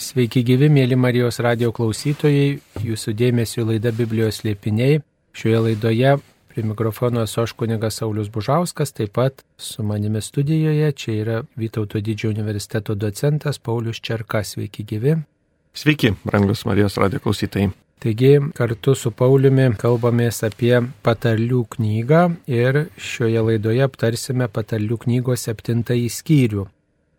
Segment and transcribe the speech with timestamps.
[0.00, 5.02] Sveiki gyvi, mėly Marijos radio klausytojai, jūsų dėmesio laida Biblijos liepiniai.
[5.36, 6.14] Šioje laidoje
[6.52, 12.00] prie mikrofono esu aš kunigas Saulis Bužauskas, taip pat su manimi studijoje čia yra Vytauto
[12.00, 14.56] didžiojo universiteto docentas Paulius Čerkas.
[14.56, 15.16] Sveiki gyvi.
[15.74, 17.70] Sveiki, brangus Marijos radio klausytojai.
[18.02, 20.74] Taigi kartu su Pauliumi kalbamės apie
[21.06, 26.66] patarlių knygą ir šioje laidoje aptarsime patarlių knygos septintąjį skyrių.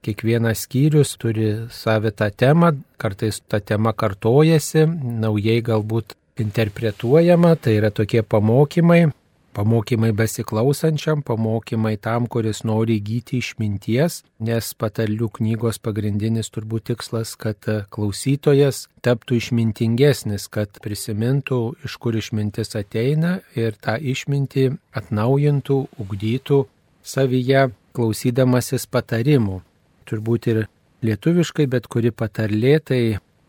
[0.04, 4.84] Kiekvienas skyrius turi savitą temą, kartais ta tema kartojasi,
[5.24, 9.06] naujai galbūt interpretuojama, tai yra tokie pamokymai,
[9.54, 17.64] pamokymai besiklausančiam, pamokymai tam, kuris nori įgyti išminties, nes patarlių knygos pagrindinis turbūt tikslas, kad
[17.94, 26.66] klausytojas taptų išmintingesnis, kad prisimintų, iš kur išmintis ateina ir tą išmintį atnaujintų, ugdytų
[27.04, 29.62] savyje klausydamasis patarimų
[30.06, 30.66] turbūt ir
[31.04, 33.04] lietuviškai, bet kuri patarlė tai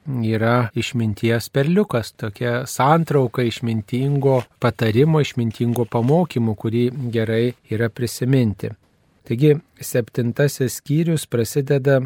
[0.06, 8.70] yra išminties perliukas, tokia santrauka išmintingo patarimo, išmintingo pamokymų, kurį gerai yra prisiminti.
[9.24, 12.02] Taigi septintasis skyrius prasideda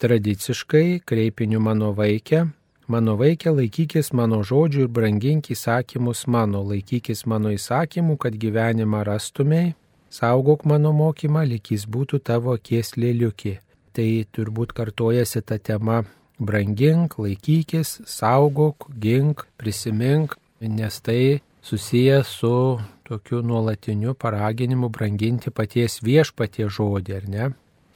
[0.00, 2.46] tradiciškai kreipiniu mano vaikė.
[2.90, 9.74] Mano vaikė laikykis mano žodžių ir brangink įsakymus mano, laikykis mano įsakymų, kad gyvenimą rastumėj,
[10.10, 13.60] saugok mano mokymą, likys būtų tavo akies lėliukė
[13.96, 16.02] tai turbūt kartojasi ta tema
[16.40, 26.68] brangink, laikykis, saugok, gink, prisimink, nes tai susijęs su tokiu nuolatiniu paraginimu branginti paties viešpatie
[26.70, 27.48] žodį, ar ne?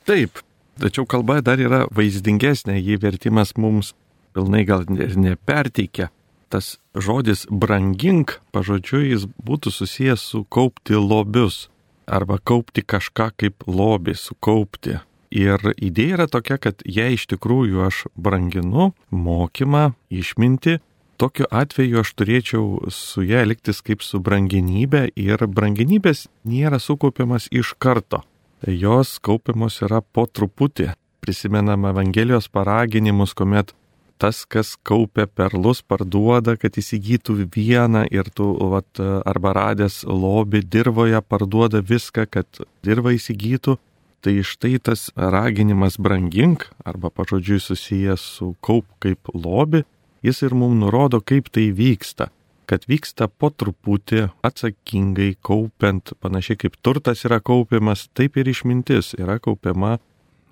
[0.04, 0.42] Taip,
[0.80, 3.94] tačiau kalba dar yra vaizdingesnė, jį vertimas mums
[4.34, 6.10] pilnai gal ir neperteikia.
[6.52, 11.68] Tas žodis brangink, pažodžiui, jis būtų susijęs su kaupti lobius
[12.06, 14.98] arba kaupti kažką kaip lobį, sukaupti.
[15.34, 20.78] Ir idėja yra tokia, kad jei iš tikrųjų aš branginu mokymą, išminti,
[21.18, 27.74] tokiu atveju aš turėčiau su ją elgtis kaip su branginybė ir branginybės nėra sukaupiamas iš
[27.82, 28.22] karto.
[28.62, 30.92] Jos kaupiamos yra po truputį.
[31.24, 33.72] Prisimenam Evangelijos paraginimus, kuomet
[34.18, 41.20] tas, kas kaupia perlus, parduoda, kad įsigytų vieną ir tu, vat, arba radęs lobį dirboje,
[41.26, 43.76] parduoda viską, kad dirba įsigytų.
[44.24, 49.82] Tai štai tas raginimas brangink arba pažodžiui susijęs su kaup kaip lobi,
[50.24, 52.30] jis ir mums nurodo, kaip tai vyksta
[52.68, 59.38] kad vyksta po truputį atsakingai kaupiant, panašiai kaip turtas yra kaupiamas, taip ir išmintis yra
[59.42, 59.98] kaupiama,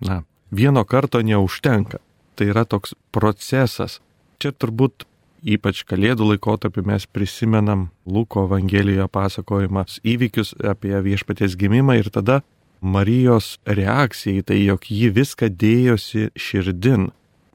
[0.05, 0.23] na,
[0.53, 2.03] vieno karto neužtenka.
[2.37, 4.01] Tai yra toks procesas.
[4.41, 5.07] Čia turbūt
[5.43, 12.41] ypač kalėdų laikotarpį mes prisimenam Luko Evangelijoje pasakojimas įvykius apie viešpaties gimimą ir tada
[12.83, 17.11] Marijos reakcija į tai, jog ji viską dėjosi širdin.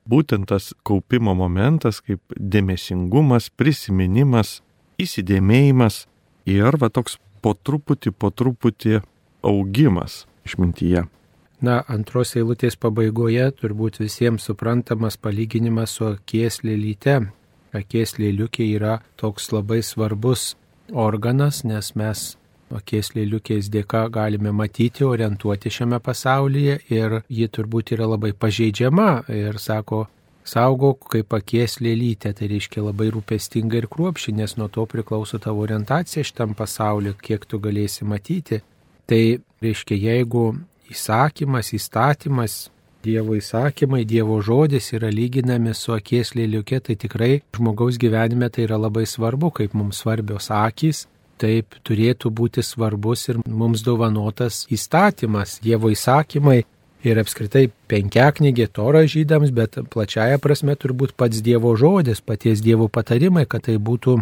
[0.07, 4.61] Būtent tas kaupimo momentas kaip dėmesingumas, prisiminimas,
[4.97, 6.05] įsidėmėjimas
[6.47, 9.01] ir va toks po truputį, po truputį
[9.43, 11.03] augimas išmintyje.
[11.59, 17.19] Na, antros eilutės pabaigoje turbūt visiems suprantamas palyginimas su akies lėlyte.
[17.75, 20.53] Akies lėliukė yra toks labai svarbus
[20.93, 22.27] organas, nes mes
[22.75, 29.59] akies lėliukės dėka galime matyti, orientuoti šiame pasaulyje ir ji turbūt yra labai pažeidžiama ir
[29.61, 30.05] sako,
[30.47, 35.65] saugok kaip akies lėlytė, tai reiškia labai rūpestinga ir kruopši, nes nuo to priklauso tavo
[35.65, 38.61] orientacija šitam pasauliu, kiek tu galėsi matyti.
[39.07, 39.21] Tai
[39.63, 40.49] reiškia, jeigu
[40.91, 42.65] įsakymas, įstatymas,
[43.07, 48.79] Dievo įsakymai, Dievo žodis yra lyginami su akies lėliukė, tai tikrai žmogaus gyvenime tai yra
[48.81, 51.05] labai svarbu, kaip mums svarbios akys,
[51.39, 56.63] taip turėtų būti svarbus ir mums dovanotas įstatymas, Dievo įsakymai
[57.07, 63.45] ir apskritai penkiaknygė tora žydams, bet plačiaja prasme turbūt pats Dievo žodis, paties Dievo patarimai,
[63.45, 64.17] kad tai būtų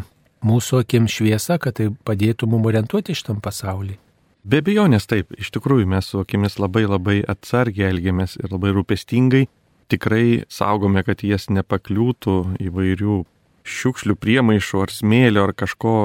[0.45, 3.97] mūsų akim šviesa, kad tai padėtų mums orientuoti šitam pasaulį.
[4.45, 9.47] Be abejonės taip, iš tikrųjų mes su akimis labai labai atsargiai elgiamės ir labai rūpestingai,
[9.89, 12.35] tikrai saugome, kad jas nepakliūtų
[12.67, 13.23] įvairių
[13.65, 15.95] šiukšlių priemaišų ar smėlio ar kažko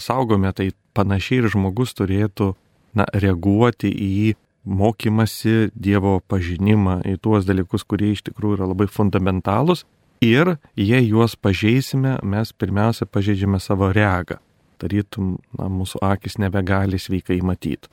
[0.00, 2.54] saugome, tai panašiai ir žmogus turėtų
[2.96, 4.34] na, reaguoti į
[4.66, 9.84] mokymasi Dievo pažinimą, į tuos dalykus, kurie iš tikrųjų yra labai fundamentalūs.
[10.24, 14.40] Ir jei juos pažeisime, mes pirmiausia pažeidžiame savo regą.
[14.80, 17.88] Tarytum, na, mūsų akis nebegali sveikai matyti.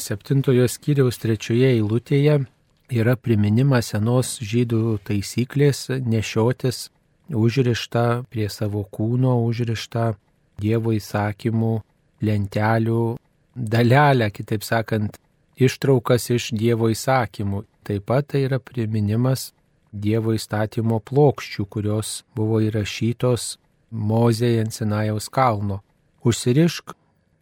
[0.00, 2.38] Septintojo skyriaus trečioje eilutėje
[2.92, 6.86] yra priminimas senos žydų taisyklės nešiotis
[7.32, 10.12] užrištą prie savo kūno, užrištą
[10.62, 11.72] Dievo įsakymų
[12.22, 13.02] lentelių
[13.54, 15.18] dalelę, kitaip sakant,
[15.56, 17.64] ištraukas iš Dievo įsakymų.
[17.82, 19.50] Taip pat tai yra priminimas
[19.92, 23.56] Dievo įstatymo plokščių, kurios buvo įrašytos
[23.92, 25.82] Mozėje ant Sinajaus kalno.
[26.24, 26.94] Užsirišk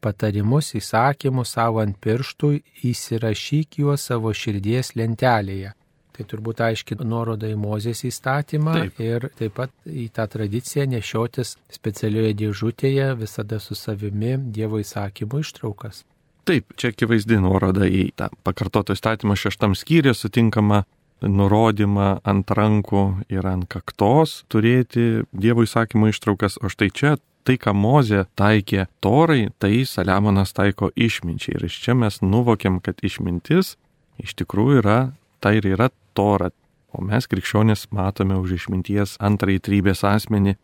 [0.03, 2.57] patarimus, įsakymus savo ant pirštų,
[2.91, 5.75] įsirašyk juos savo širdies lentelėje.
[6.21, 8.99] Tai turbūt aiškiai nuoroda į Mozės įstatymą taip.
[9.01, 16.03] ir taip pat į tą tradiciją nešiotis specialioje dėžutėje visada su savimi Dievo įsakymų ištraukas.
[16.45, 20.83] Taip, čia akivaizdi nuoroda į tą pakartoto įstatymą šeštam skyriuje sutinkama
[21.25, 27.15] nurodymą ant rankų ir ant kaktos turėti Dievo įsakymų ištraukas, o štai čia
[27.49, 31.57] tai, ką Mozė taikė torai, tai Saliamonas taiko išminčiai.
[31.57, 33.79] Ir iš čia mes nuvokiam, kad išmintis
[34.21, 34.99] iš tikrųjų yra,
[35.41, 35.89] tai ir yra
[36.21, 36.51] Torą,
[36.93, 40.57] o mes krikščionis matome už išminties antrąjį trybės asmenį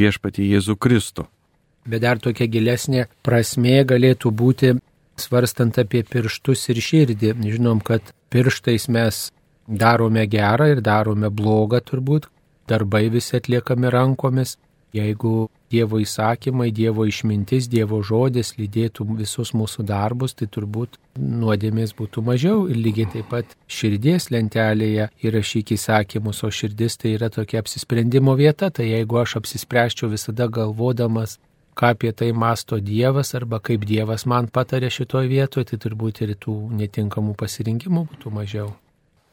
[0.00, 1.28] viešpatį Jėzų Kristų.
[1.86, 4.74] Bet dar tokia gilesnė prasmė galėtų būti
[5.20, 7.34] svarstant apie pirštus ir širdį.
[7.54, 9.26] Žinom, kad pirštais mes
[9.68, 12.30] darome gerą ir darome blogą turbūt,
[12.68, 14.56] darbai visi atliekami rankomis,
[14.94, 22.22] Jeigu Dievo įsakymai, Dievo išmintis, Dievo žodis lydėtų visus mūsų darbus, tai turbūt nuodėmės būtų
[22.26, 22.66] mažiau.
[22.70, 28.70] Ir lygiai taip pat širdies lentelėje įrašyk įsakymus, o širdis tai yra tokia apsisprendimo vieta,
[28.70, 31.38] tai jeigu aš apsispręščiau visada galvodamas,
[31.74, 36.36] ką apie tai masto Dievas arba kaip Dievas man patarė šitoje vietoje, tai turbūt ir
[36.38, 38.70] tų netinkamų pasirinkimų būtų mažiau.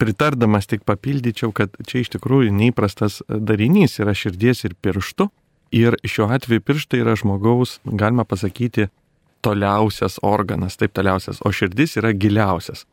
[0.01, 5.29] Pritardamas tik papildyčiau, kad čia iš tikrųjų neįprastas darinys yra širdies ir pirštų,
[5.71, 8.89] Ir šiuo atveju pirštai yra žmogaus, galima pasakyti,
[9.41, 12.85] toliausias organas, taip toliausias, o širdis yra giliausias.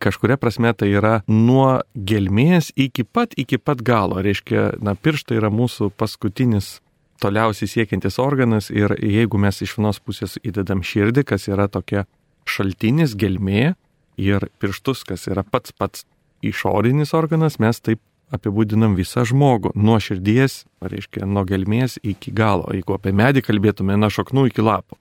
[0.00, 4.22] Kažkuria prasme tai yra nuo gelmės iki pat, iki pat galo.
[4.24, 6.78] Reiškia, na, pirštai yra mūsų paskutinis
[7.20, 12.06] toliausiai siekiantis organas ir jeigu mes iš vienos pusės įdedam širdį, kas yra tokia
[12.48, 13.74] šaltinis gelmė
[14.20, 16.06] ir pirštus, kas yra pats pats
[16.40, 18.00] išorinis organas, mes taip
[18.34, 24.10] apibūdinam visą žmogų, nuo širdies, reiškia, nuo gelmės iki galo, jeigu apie medį kalbėtume, nuo
[24.12, 24.98] šaknų iki lapų.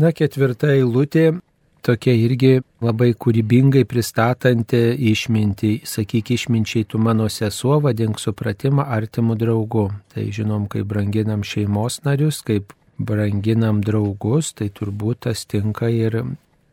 [0.00, 1.40] Na, ketvirta eilutė,
[1.84, 4.80] tokia irgi labai kūrybingai pristatanti
[5.10, 9.86] išmintį, sakyk išminčiai tu mano sesuo, vadink supratimą artimų draugų.
[10.14, 16.22] Tai žinom, kaip branginam šeimos narius, kaip branginam draugus, tai turbūt tas tinka ir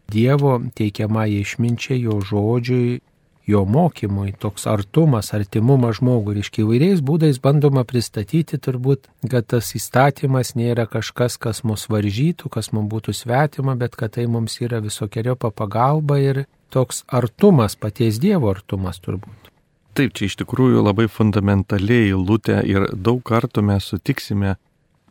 [0.07, 3.01] Dievo teikiamą išminčiai, jo žodžiui,
[3.47, 6.41] jo mokymui, toks artumas, artimumas žmogui.
[6.41, 12.73] Iš įvairiais būdais bandoma pristatyti turbūt, kad tas įstatymas nėra kažkas, kas mus varžytų, kas
[12.75, 18.51] mums būtų svetima, bet kad tai mums yra visokiojo pagalba ir toks artumas, paties Dievo
[18.51, 19.53] artumas turbūt.
[19.97, 24.57] Taip, čia iš tikrųjų labai fundamentaliai lūtė ir daug kartų mes sutiksime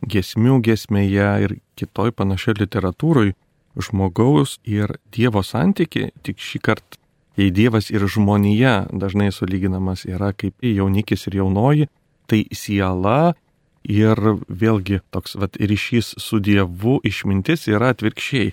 [0.05, 3.33] gesmių gesmėje ir kitoj panašioje literatūroje
[3.81, 7.01] žmogaus ir Dievo santyki, tik šį kartą
[7.37, 11.89] jei Dievas ir žmonija dažnai sulyginamas yra kaip jaunikis ir jaunoji,
[12.27, 13.35] tai siela
[13.87, 14.19] ir
[14.49, 18.51] vėlgi toks vat, ryšys su Dievu išmintis yra atvirkščiai.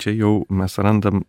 [0.00, 1.24] Čia jau mes randam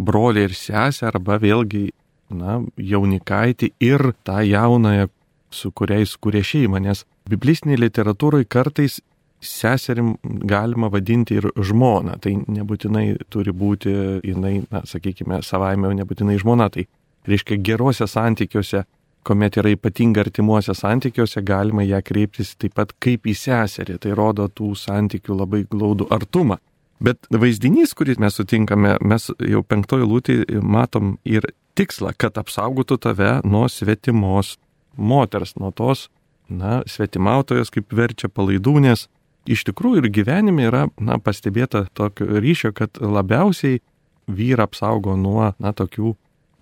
[0.00, 1.90] brolį ir sesę arba vėlgi,
[2.34, 5.10] na, jaunikaitį ir tą jaunąją,
[5.54, 9.00] su kuriais kuria šeimą, nes biblistinėje literatūroje kartais
[9.46, 12.18] seserim galima vadinti ir žmona.
[12.22, 13.94] Tai nebūtinai turi būti
[14.24, 16.70] jinai, na, sakykime, savaime nebūtinai žmona.
[16.74, 16.86] Tai
[17.28, 18.84] reiškia geruose santykiuose,
[19.24, 23.98] kuomet yra ypatinga artimuose santykiuose, galima ją kreiptis taip pat kaip į seserį.
[24.02, 26.60] Tai rodo tų santykių labai glaudų artumą.
[27.04, 31.46] Bet vaizdinys, kurį mes sutinkame, mes jau penktojo lūtį matom ir
[31.76, 34.54] tikslą, kad apsaugotų tave nuo svetimos
[34.96, 36.08] moters, nuo tos,
[36.48, 39.08] na, svetimautojas, kaip verčia palaidūnės,
[39.46, 43.80] iš tikrųjų ir gyvenime yra, na, pastebėta tokio ryšio, kad labiausiai
[44.26, 46.14] vyrą apsaugo nuo, na, tokių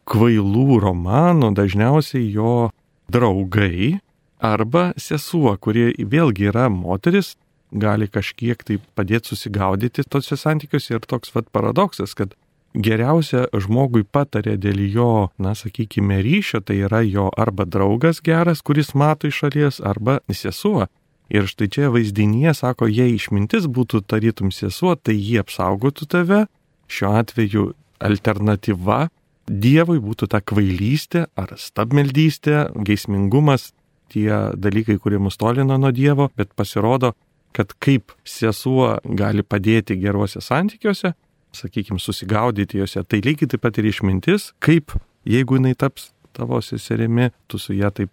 [0.08, 2.70] kvailų romanų, dažniausiai jo
[3.12, 3.98] draugai
[4.42, 7.36] arba sesuo, kurie vėlgi yra moteris,
[7.72, 10.96] gali kažkiek tai padėti susigaudyti tose santykiuose.
[10.96, 12.34] Ir toks vad paradoksas, kad
[12.74, 18.94] geriausia žmogui patarė dėl jo, na, sakykime, ryšio, tai yra jo arba draugas geras, kuris
[18.94, 20.88] mato iš šalies, arba sesuo,
[21.30, 26.44] Ir štai čia vaizdinyje sako, jei išmintis būtų tarytum sesuo, tai jie apsaugotų tave.
[26.92, 29.06] Šiuo atveju alternatyva
[29.42, 33.72] Dievui būtų ta kvailystė ar stabmeldystė, geismingumas,
[34.12, 37.12] tie dalykai, kurie mus tolina nuo Dievo, bet pasirodo,
[37.52, 41.12] kad kaip sesuo gali padėti geruose santykiuose,
[41.52, 44.94] sakykime, susigaudyti juose, tai lygiai taip pat ir išmintis, kaip
[45.28, 48.12] jeigu jinai taps tavo seserimi, tu su ją taip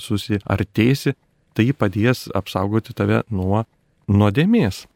[0.00, 1.14] susiartėsi,
[1.54, 3.64] tai padės apsaugoti tave nuo
[4.10, 4.86] nuodėmės.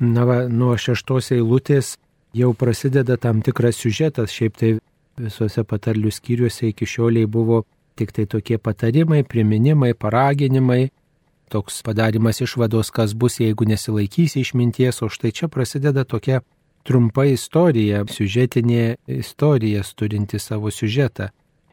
[0.00, 1.96] Na, va, nuo šeštos eilutės
[2.36, 4.76] jau prasideda tam tikras siužetas, šiaip tai
[5.18, 7.64] visose patarlių skyriuose iki šioliai buvo
[7.98, 10.92] tik tai tokie patarimai, priminimai, paraginimai,
[11.50, 16.44] toks padarimas išvados, kas bus, jeigu nesilaikysi išminties, o štai čia prasideda tokia
[16.86, 21.32] trumpa istorija, siužetinė istorija turinti savo siužetą.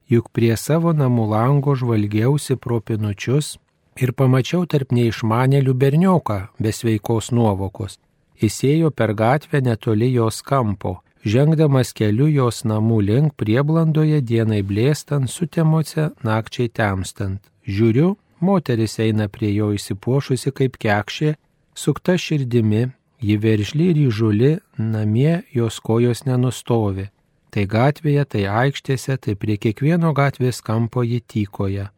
[0.10, 3.56] Juk prie savo namų lango žvalgiausi pro pinučius
[4.02, 7.98] ir pamačiau tarp neišmanėlių bernioką be sveikos nuovokos.
[8.42, 11.00] Jis ėjo per gatvę netoli jos kampo.
[11.26, 17.40] Žengdamas keliu jos namų link prieblandoje dienai blėstant, sutemuose nakčiai temstant.
[17.66, 21.34] Žiūriu, moteris eina prie jo įsipuošusi kaip kekšė,
[21.74, 22.92] sukta širdimi,
[23.24, 27.10] ji veržli ir įžuli, namie jos kojos nenustovi.
[27.50, 31.90] Tai gatvėje, tai aikštėse, tai prie kiekvieno gatvės kampo ji tykoja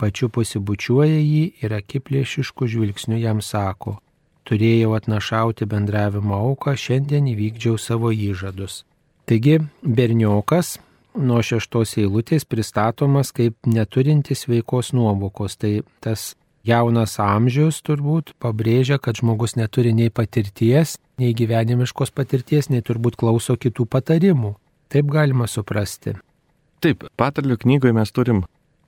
[0.00, 3.98] pačiu pasibučiuoja jį ir akiplėšišku žvilgsniu jam sako,
[4.46, 8.84] turėjau atnašauti bendravimo auką, šiandien įvykdžiau savo įžadus.
[9.26, 10.76] Taigi berniokas
[11.18, 15.56] nuo šeštos eilutės pristatomas kaip neturintis veikos nuovokos.
[15.58, 15.72] Tai
[16.04, 16.34] tas
[16.66, 23.56] jaunas amžius turbūt pabrėžia, kad žmogus neturi nei patirties, nei gyvenimiškos patirties, nei turbūt klauso
[23.56, 24.54] kitų patarimų.
[24.92, 26.14] Taip galima suprasti.
[26.84, 28.44] Taip, patarlių knygoje mes turim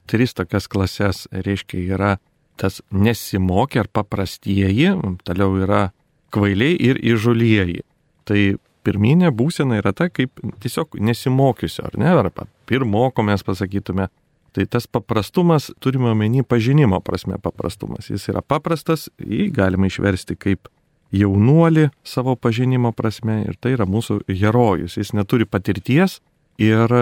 [0.08, 2.12] tris tokias klases, reiškia, yra
[2.58, 4.94] tas nesimokė ar paprastieji,
[5.26, 5.82] toliau yra
[6.34, 7.84] kvailiai ir įžulieji.
[8.28, 8.40] Tai
[8.86, 14.08] pirminė būsena yra ta, kaip tiesiog nesimokiusio, ar ne, arba pirmoko mes pasakytume.
[14.56, 18.08] Tai tas paprastumas, turime omeny pažinimo prasme paprastumas.
[18.10, 20.70] Jis yra paprastas, jį galima išversti kaip
[21.14, 24.96] jaunuolį savo pažinimo prasme ir tai yra mūsų herojus.
[24.98, 26.18] Jis neturi patirties
[26.60, 26.92] ir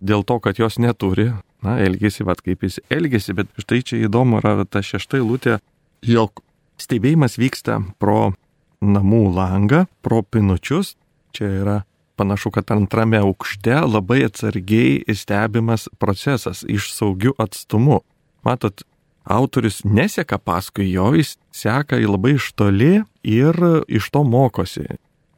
[0.00, 1.30] dėl to, kad jos neturi,
[1.64, 5.58] na, elgesi, vad kaip jis elgesi, bet štai čia įdomu yra ta šešta eilutė,
[6.06, 6.42] jog
[6.80, 8.32] stebėjimas vyksta pro
[8.80, 10.94] namų langą, pro pinučius,
[11.36, 11.78] čia yra
[12.20, 18.00] panašu, kad antrame aukšte labai atsargiai stebimas procesas iš saugių atstumų.
[18.44, 18.84] Matot,
[19.24, 24.86] autorius neseka paskui jo, jis seka į labai iš toli ir iš to mokosi.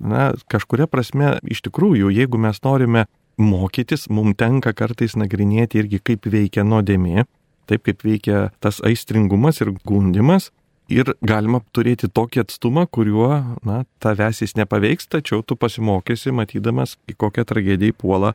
[0.03, 3.07] Na, kažkuria prasme, iš tikrųjų, jeigu mes norime
[3.41, 7.27] mokytis, mums tenka kartais nagrinėti irgi, kaip veikia nuodėmė,
[7.71, 10.51] taip kaip veikia tas aistringumas ir gundimas.
[10.93, 13.31] Ir galima turėti tokį atstumą, kuriuo,
[13.65, 18.35] na, tavęs jis nepaveiks, tačiau tu pasimokysi, matydamas, į kokią tragediją puola,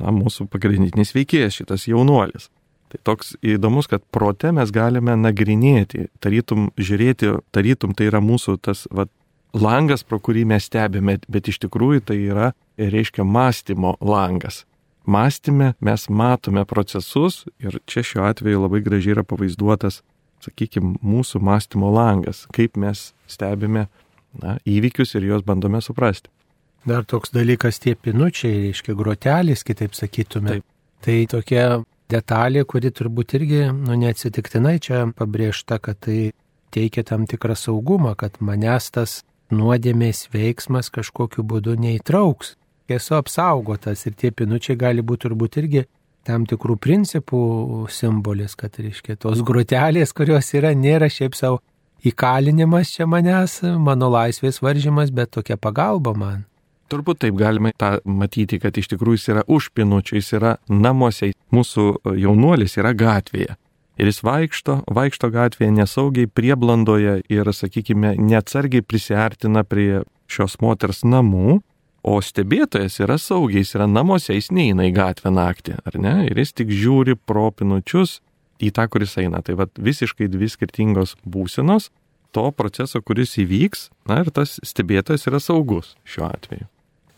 [0.00, 2.48] na, mūsų pagrindinis veikėjas, šitas jaunuolis.
[2.92, 8.88] Tai toks įdomus, kad prote mes galime nagrinėti, tarytum žiūrėti, tarytum tai yra mūsų tas,
[8.90, 9.06] va,
[9.56, 14.64] langas, pro kurį mes stebime, bet iš tikrųjų tai yra, reiškia, mąstymo langas.
[15.06, 20.02] Mąstyme mes matome procesus ir čia šiuo atveju labai gražiai yra pavaizduotas,
[20.42, 23.88] sakykime, mūsų mąstymo langas, kaip mes stebime
[24.38, 26.30] na, įvykius ir juos bandome suprasti.
[26.86, 30.56] Dar toks dalykas tie pinučiai, reiškia, grotelis, kitaip sakytume.
[30.56, 30.68] Taip.
[31.02, 31.66] Tai tokia
[32.10, 36.32] detalė, kuri turbūt irgi, nu, neatsitiktinai čia pabrėžta, kad tai
[36.74, 39.20] teikia tam tikrą saugumą, kad manęs tas
[39.52, 42.56] nuodėmės veiksmas kažkokiu būdu neįtrauks.
[42.92, 45.84] Esu apsaugotas ir tie pinučiai gali būti turbūt irgi
[46.26, 47.42] tam tikrų principų
[47.90, 51.60] simbolis, kad, reiškia, tos grotelės, kurios yra, nėra šiaip savo
[52.06, 56.44] įkalinimas čia manęs, mano laisvės varžymas, bet tokia pagalba man.
[56.92, 61.30] Turbūt taip galima tą matyti, kad iš tikrųjų jis yra už pinučių, jis yra namuose,
[61.54, 61.86] mūsų
[62.20, 63.56] jaunuolis yra gatvėje.
[64.02, 71.60] Ir jis vaikšto, vaikšto gatvėje nesaugiai prieblandoje ir, sakykime, neatsargiai prisartina prie šios moters namų,
[72.02, 76.16] o stebėtojas yra saugiai, jis yra namuose, jis neina į gatvę naktį, ar ne?
[76.32, 78.18] Ir jis tik žiūri pro pinučius
[78.58, 79.38] į tą, kuris eina.
[79.46, 81.92] Tai vad visiškai dvi skirtingos būsenos
[82.34, 86.66] to proceso, kuris įvyks, na ir tas stebėtojas yra saugus šiuo atveju.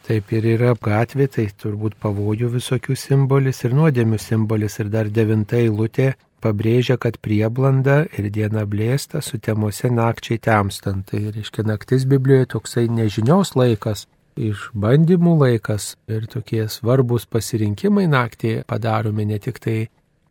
[0.04, 4.76] Taip ir yra gatvė, tai turbūt pavojų visokių simbolis ir nuodėmių simbolis.
[4.82, 6.10] Ir dar devinta eilutė
[6.44, 11.08] pabrėžia, kad prieblanda ir diena blėsta, sutemose nakčiai temstant.
[11.10, 19.26] Tai reiškia naktis Biblijoje toksai nežinios laikas, išbandymų laikas ir tokie svarbus pasirinkimai naktį padaromi
[19.30, 19.78] ne tik tai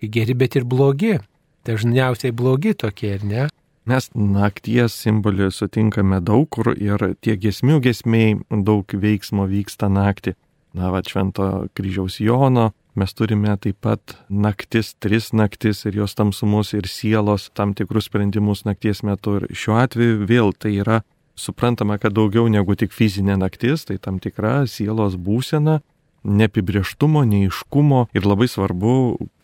[0.01, 1.17] geri, bet ir blogi.
[1.63, 3.43] Dažniausiai blogi tokie, ar ne?
[3.87, 10.35] Mes nakties simbolį sutinkame daug kur ir tie gesmių gesmiai daug veiksmo vyksta naktį.
[10.73, 16.75] Na, va, švento kryžiaus Jono Mes turime taip pat naktis, tris naktis ir jos tamsumus
[16.77, 19.39] ir sielos tam tikrus sprendimus nakties metu.
[19.39, 20.99] Ir šiuo atveju vėl tai yra
[21.35, 25.79] suprantama, kad daugiau negu tik fizinė naktis, tai tam tikra sielos būsena,
[26.23, 28.93] neapibrieštumo, neiškumo ir labai svarbu,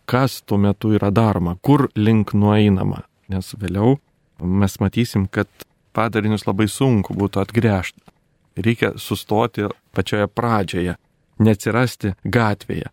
[0.09, 3.03] kas tuo metu yra daroma, kur link nueinama.
[3.29, 3.97] Nes vėliau
[4.39, 5.49] mes matysim, kad
[5.93, 8.05] padarinius labai sunku būtų atgręžti.
[8.59, 10.95] Reikia sustoti pačioje pradžioje,
[11.41, 12.89] neatsirasti gatvėje.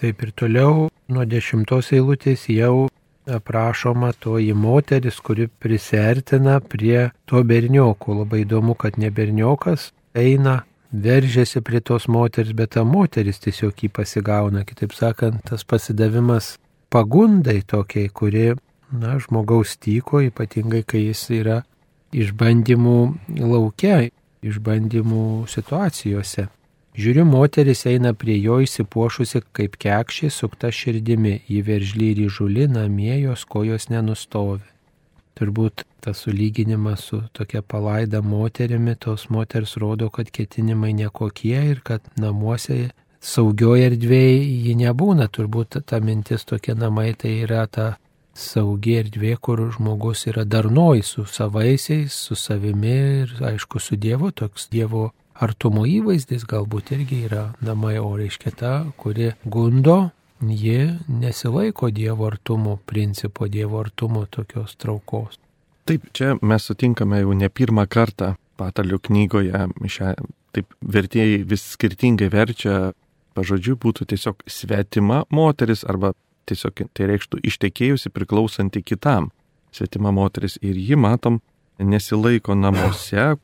[0.00, 2.88] Taip ir toliau nuo dešimtos eilutės jau
[3.28, 8.14] aprašoma toji moteris, kuri prisertina prie to bernioko.
[8.22, 13.90] Labai įdomu, kad ne berniokas eina, veržiasi prie tos moters, bet ta moteris tiesiog jį
[13.98, 14.64] pasigauna.
[14.64, 16.54] Kitaip sakant, tas pasidavimas
[16.88, 18.54] pagundai tokiai, kuri,
[18.90, 21.58] na, žmogaus tyko, ypatingai kai jis yra
[22.16, 22.96] išbandymų
[23.36, 24.00] laukia,
[24.40, 26.48] išbandymų situacijose.
[27.00, 33.14] Žiūriu, moteris eina prie jo įsipuošusi kaip kekšė, sukta širdimi, į veržlį ir įžulį namie
[33.22, 34.66] jos kojos nenustovi.
[35.38, 42.04] Turbūt tas sulyginimas su tokia palaida moterimi, tos moters rodo, kad ketinimai nekokie ir kad
[42.20, 42.90] namuose
[43.20, 45.30] saugioje erdvėje ji nebūna.
[45.32, 47.86] Turbūt ta mintis tokie namai tai yra ta
[48.36, 54.68] saugi erdvė, kur žmogus yra darnoj su savaisiais, su savimi ir aišku su Dievu, toks
[54.68, 55.08] Dievo
[55.40, 62.78] artumo įvaizdis galbūt irgi yra namai, o reiškia ta, kuri gundo, ji nesilaiko Dievo artumo
[62.86, 65.38] principo, Dievo artumo tokios traukos.
[65.88, 70.14] Taip, čia mes sutinkame jau ne pirmą kartą patalių knygoje, šią,
[70.54, 72.92] taip vertėjai vis skirtingai verčia,
[73.34, 76.12] pažodžiu būtų tiesiog svetima moteris arba
[76.50, 79.30] tiesiog tai reikštų ištekėjusi priklausanti kitam.
[79.72, 81.38] Svetima moteris ir ji, matom,
[81.78, 83.36] nesilaiko namuose,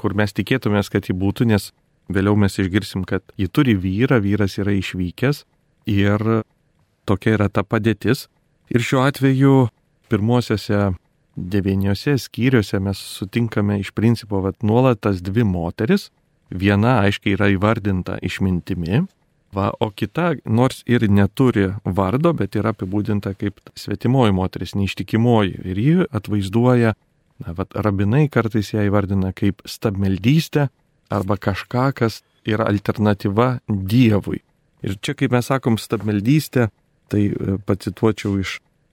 [0.00, 1.70] kur mes tikėtumės, kad ji būtų, nes
[2.12, 5.44] vėliau mes išgirsim, kad ji turi vyrą, vyras yra išvykęs
[5.90, 6.44] ir
[7.08, 8.28] tokia yra ta padėtis.
[8.72, 9.68] Ir šiuo atveju
[10.12, 10.94] pirmosiose
[11.36, 16.10] devyniose skyriuose mes sutinkame iš principo vat, nuolat tas dvi moteris.
[16.54, 19.00] Viena aiškiai yra įvardinta išmintimi,
[19.56, 25.56] va, o kita nors ir neturi vardo, bet yra apibūdinta kaip svetimoji moteris, neištikimoji.
[25.64, 26.94] Ir ji atvaizduoja
[27.42, 30.68] Na, vat, rabinai kartais ją įvardina kaip stabmeldystę
[31.10, 34.42] arba kažką, kas yra alternatyva Dievui.
[34.84, 36.68] Ir čia, kaip mes sakom, stabmeldystė,
[37.10, 37.34] tai e,
[37.66, 38.50] pacituočiau iš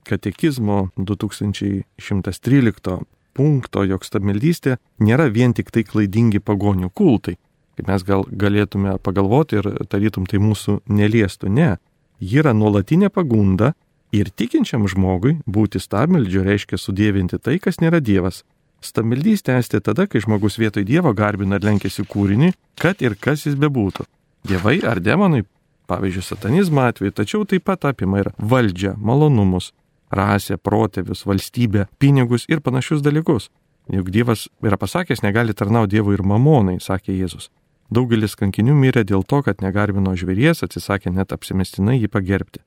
[0.08, 3.04] katekizmo 2113
[3.36, 7.36] punkto, jog stabmeldystė nėra vien tik tai klaidingi pagonių kultai.
[7.76, 11.48] Kaip mes gal galėtume pagalvoti ir tarytum tai mūsų neliestų.
[11.48, 11.76] Ne,
[12.20, 13.72] ji yra nuolatinė pagunda
[14.12, 18.42] Ir tikinčiam žmogui būti stabmeldžiu reiškia sudėvinti tai, kas nėra Dievas.
[18.84, 23.56] Stabmeldys tęsti tada, kai žmogus vietoj Dievo garbina ir lenkėsi kūrinį, kad ir kas jis
[23.56, 24.04] bebūtų.
[24.50, 25.44] Dievai ar demonai,
[25.88, 29.70] pavyzdžiui, satanizmo atveju, tačiau taip pat apima ir valdžią, malonumus,
[30.12, 33.48] rasę, protėvius, valstybę, pinigus ir panašius dalykus.
[33.88, 37.48] Juk Dievas yra pasakęs, negali tarnauti Dievui ir mamonai, sakė Jėzus.
[37.92, 42.62] Daugelis kankinių mirė dėl to, kad negarbino žvėries, atsisakė net apsimestinai jį pagerbti.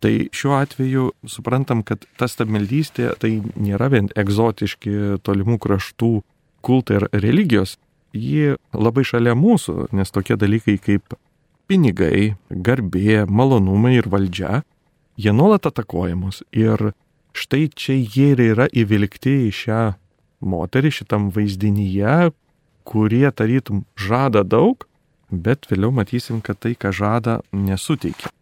[0.00, 6.12] Tai šiuo atveju suprantam, kad ta stabmeldystė tai nėra vien egzotiški tolimų kraštų
[6.64, 7.76] kultai ir religijos,
[8.16, 11.16] ji labai šalia mūsų, nes tokie dalykai kaip
[11.70, 14.62] pinigai, garbė, malonumai ir valdžia,
[15.20, 16.42] jie nuolat atakuojamos.
[16.56, 16.92] Ir
[17.36, 19.82] štai čia jie ir yra įvilgti į šią
[20.40, 22.32] moterį, šitam vaizdinyje,
[22.88, 24.88] kurie tarytum žada daug,
[25.30, 28.32] bet vėliau matysim, kad tai, ką žada, nesuteikia.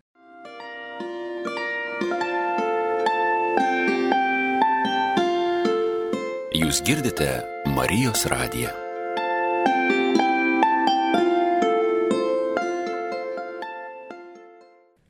[6.58, 7.26] Jūs girdite
[7.70, 8.72] Marijos radiją.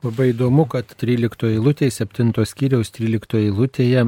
[0.05, 4.05] Labai įdomu, kad 13 eilutėje, 7 skyriaus 13 eilutėje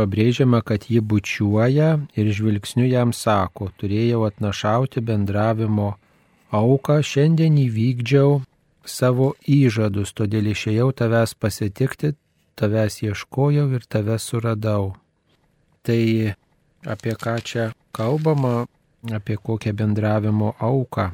[0.00, 5.90] pabrėžiama, kad ji bučiuoja ir žvilgsniu jam sako, turėjau atnašauti bendravimo
[6.48, 8.40] auką, šiandien įvykdžiau
[8.88, 12.16] savo įžadus, todėl išėjau tavęs pasitikti,
[12.56, 14.94] tavęs ieškojau ir tavęs suradau.
[15.84, 16.02] Tai
[16.88, 18.66] apie ką čia kalbama,
[19.12, 21.10] apie kokią bendravimo auką.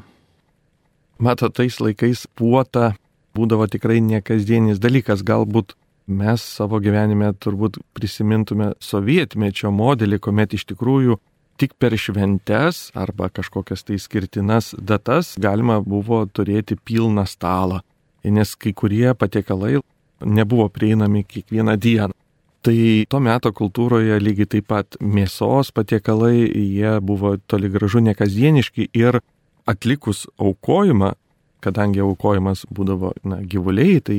[1.19, 2.95] Matot, tais laikais puota
[3.35, 5.75] būdavo tikrai nekasdienis dalykas, galbūt
[6.07, 11.19] mes savo gyvenime turbūt prisimintume sovietmečio modelį, kuomet iš tikrųjų
[11.59, 17.81] tik per šventes arba kažkokias tai skirtinas datas galima buvo turėti pilną stalą,
[18.25, 19.79] nes kai kurie patiekalai
[20.25, 22.14] nebuvo prieinami kiekvieną dieną.
[22.65, 22.77] Tai
[23.13, 29.21] to meto kultūroje lygiai taip pat mėsos patiekalai, jie buvo toli gražu nekasdieniški ir
[29.69, 31.11] atlikus aukojimą,
[31.65, 34.19] kadangi aukojimas būdavo na, gyvuliai, tai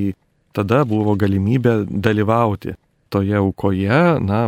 [0.53, 2.75] tada buvo galimybė dalyvauti
[3.09, 4.43] toje aukoje, na,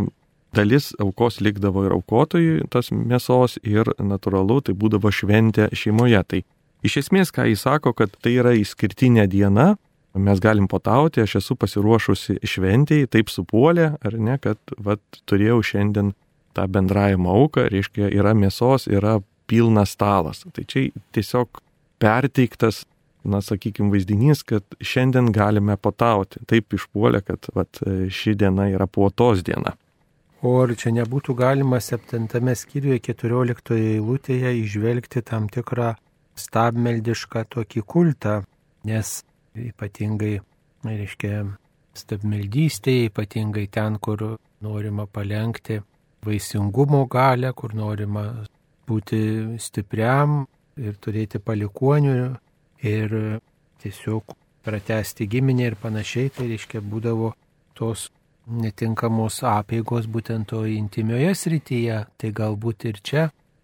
[0.53, 6.21] dalis aukos likdavo ir aukotojui tos mėsos ir natūralu, tai būdavo šventė šeimoje.
[6.21, 6.43] Tai
[6.85, 9.73] iš esmės, ką jis sako, kad tai yra išskirtinė diena,
[10.21, 16.13] mes galim potauti, aš esu pasiruošusi šventėjai, taip supuolė, ar ne, kad vat, turėjau šiandien
[16.57, 20.43] tą bendravimo auką, reiškia, yra mėsos, yra pilnas stalas.
[20.53, 21.61] Tai čia tiesiog
[22.01, 22.83] perteiktas
[23.27, 26.41] na, sakykime, vaizdinys, kad šiandien galime potauti.
[26.49, 29.75] Taip išpuolė, kad vat, ši diena yra puotos diena.
[30.45, 35.95] O ar čia nebūtų galima septintame skyriuje 14 eilutėje išvelgti tam tikrą
[36.37, 38.35] stabmeldišką tokį kultą,
[38.85, 39.23] nes
[39.69, 40.37] ypatingai,
[40.85, 41.43] reiškia,
[41.97, 45.79] stabmeldystėje, ypatingai ten, kur norima palengti
[46.25, 48.25] vaisingumo galę, kur norima
[48.87, 49.21] būti
[49.61, 50.43] stipriam
[50.77, 52.17] ir turėti palikonių
[52.85, 53.15] ir
[53.81, 54.35] tiesiog
[54.67, 57.33] pratesti giminę ir panašiai, tai reiškia būdavo
[57.77, 58.09] tos
[58.47, 63.23] netinkamos apėgos būtent to intimioje srityje, tai galbūt ir čia,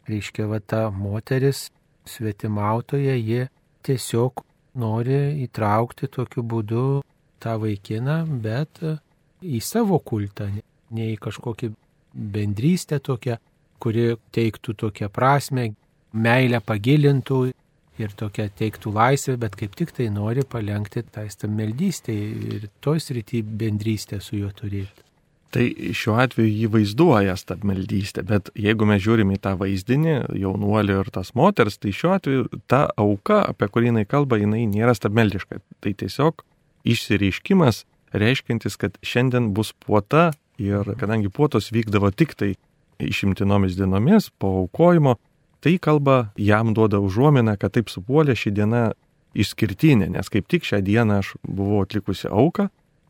[0.09, 1.69] reiškia, va ta moteris
[2.07, 3.47] svetimautoje, ji
[3.83, 4.43] tiesiog
[4.79, 6.85] nori įtraukti tokiu būdu
[7.43, 8.81] tą vaikiną, bet
[9.43, 10.49] į savo kultą,
[10.93, 11.71] ne į kažkokį
[12.13, 13.37] bendrystę tokią,
[13.83, 15.73] kuri teiktų tokią prasme,
[16.13, 17.39] meilę pagilintų
[18.01, 23.43] ir tokia teiktų laisvę, bet kaip tik tai nori palengti tą stammeldystę ir toj srity
[23.43, 25.12] bendrystę su juo turėti.
[25.53, 31.11] Tai šiuo atveju jį vaizduoja stabmeldystė, bet jeigu mes žiūrime į tą vaizdinį, jaunuolio ir
[31.13, 35.61] tas moters, tai šiuo atveju ta auka, apie kurį jinai kalba, jinai nėra stabmeldiška.
[35.85, 36.41] Tai tiesiog
[36.89, 37.83] išsireiškimas
[38.17, 42.55] reiškintis, kad šiandien bus puota ir kadangi puotos vykdavo tik tai
[43.03, 45.17] išimtinomis dienomis po aukojimo,
[45.63, 48.81] Tai kalba jam duoda užuominą, kad taip supuolė ši diena
[49.31, 52.65] išskirtinė, nes kaip tik šią dieną aš buvau atlikusi auką,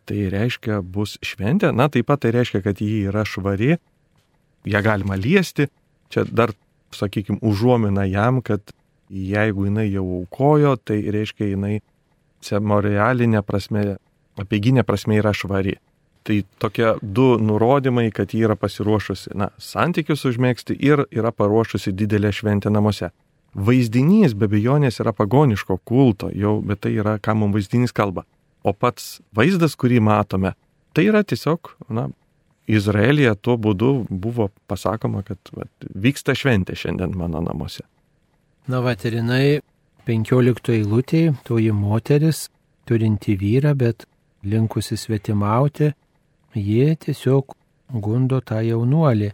[0.09, 3.77] tai reiškia bus šventė, na taip pat tai reiškia, kad ji yra švari,
[4.69, 5.69] ją galima liesti,
[6.13, 6.53] čia dar,
[6.93, 8.73] sakykime, užuomina jam, kad
[9.09, 11.79] jeigu jinai jau aukojo, tai reiškia jinai
[12.43, 13.97] ceremonialinė prasme,
[14.39, 15.77] apieginė prasme yra švari.
[16.23, 22.31] Tai tokie du nurodymai, kad ji yra pasiruošusi, na, santykius užmėgsti ir yra paruošusi didelę
[22.31, 23.11] šventę namuose.
[23.53, 28.23] Vaizdinys be bejonės yra pagoniško kulto, jau, bet tai yra, ką mums vaizdinys kalba.
[28.63, 30.53] O pats vaizdas, kurį matome,
[30.95, 32.07] tai yra tiesiog, na,
[32.67, 35.67] Izraelija tuo būdu buvo pasakoma, kad va,
[35.99, 37.83] vyksta šventė šiandien mano namuose.
[38.71, 39.59] Na, va, ir jinai
[40.07, 42.47] 15 eilutėje, toji moteris,
[42.87, 44.07] turinti vyrą, bet
[44.47, 45.91] linkusi svetimauti,
[46.53, 47.55] Jie tiesiog
[47.89, 49.31] gundo tą jaunuolį.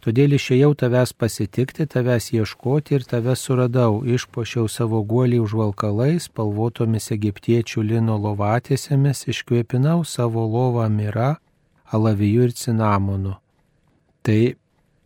[0.00, 4.00] Todėl išėjau tavęs pasitikti, tavęs ieškoti ir tave suradau.
[4.00, 11.34] Išpošiau savo guolį užvalkalais, spalvotomis egiptiečių lino lovatėsėmis, iškvėpinau savo lovą mira,
[11.92, 13.36] alavijų ir cinamonu.
[14.24, 14.40] Tai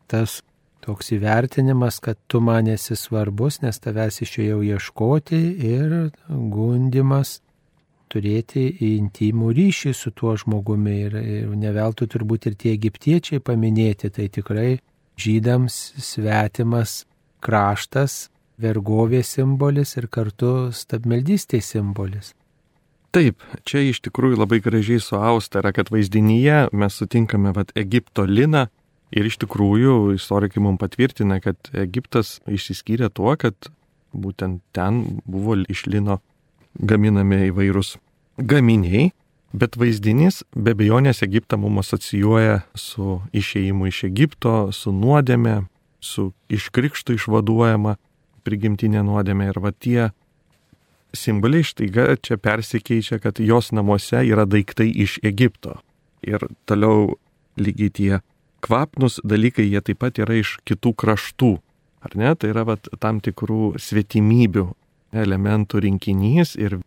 [0.06, 0.42] tas
[0.84, 5.40] toks įvertinimas, kad tu man esi svarbus, nes tavęs išėjau ieškoti
[5.74, 5.96] ir
[6.28, 7.40] gundimas
[8.14, 14.30] turėti intimų ryšį su tuo žmogumi ir, ir neveltui turbūt ir tie egiptiečiai paminėti, tai
[14.32, 14.78] tikrai
[15.20, 17.02] žydams svetimas
[17.44, 18.28] kraštas,
[18.60, 22.32] vergovės simbolis ir kartu stabmeldystės simbolis.
[23.14, 28.66] Taip, čia iš tikrųjų labai gražiai suausta yra, kad vaizdinyje mes sutinkame vat, Egipto liną
[29.14, 33.70] ir iš tikrųjų istorikai mums patvirtina, kad Egiptas išsiskyrė tuo, kad
[34.14, 36.18] būtent ten buvo iš lino
[36.74, 37.94] gaminami įvairūs
[38.38, 39.12] gaminiai,
[39.54, 45.64] bet vaizdinys be bejonės Egiptą mums asocijuoja su išėjimu iš Egipto, su nuodėme,
[46.00, 47.96] su iš krikštų išvaduojama
[48.44, 50.10] prigimtinė nuodėme ir va tie
[51.14, 55.78] simboliai štaiga čia persikeičia, kad jos namuose yra daiktai iš Egipto.
[56.24, 57.14] Ir toliau
[57.60, 58.12] lygiai tie
[58.64, 61.52] kvapnus dalykai, jie taip pat yra iš kitų kraštų.
[62.04, 62.34] Ar ne?
[62.36, 64.66] Tai yra vat, tam tikrų svetimybių
[65.14, 66.80] elementų rinkinys ir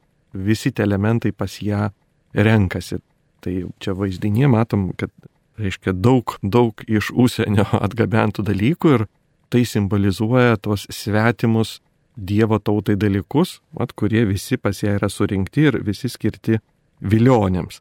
[0.46, 1.90] visi tie elementai pas ją
[2.34, 3.02] renkasi.
[3.44, 5.12] Tai čia vaizdinė matom, kad
[5.58, 9.06] reiškia daug, daug iš užsienio atgabentų dalykų ir
[9.54, 11.80] tai simbolizuoja tos svetimus
[12.18, 16.58] Dievo tautai dalykus, mat, kurie visi pas ją yra surinkti ir visi skirti
[16.98, 17.78] vilionėms.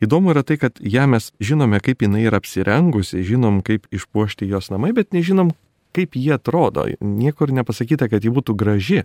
[0.00, 4.70] Įdomu yra tai, kad ją mes žinome, kaip jinai yra apsirengusi, žinom, kaip išpuošti jos
[4.72, 5.52] namai, bet nežinom,
[5.92, 6.86] kaip jie atrodo.
[7.04, 9.02] Niekur nepasakyta, kad ji būtų graži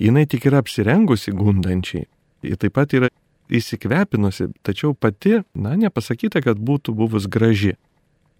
[0.00, 2.08] jinai tik yra apsirengusi gundančiai.
[2.42, 3.10] Ji taip pat yra
[3.48, 7.76] įsikvepinusi, tačiau pati, na, nepasakyta, kad būtų buvus graži.